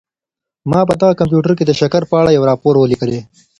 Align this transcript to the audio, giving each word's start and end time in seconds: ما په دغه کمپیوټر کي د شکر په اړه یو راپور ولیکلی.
ما 0.71 0.79
په 0.89 0.93
دغه 1.01 1.13
کمپیوټر 1.21 1.53
کي 1.57 1.63
د 1.67 1.71
شکر 1.79 2.01
په 2.09 2.15
اړه 2.21 2.31
یو 2.35 2.47
راپور 2.51 2.73
ولیکلی. 2.77 3.19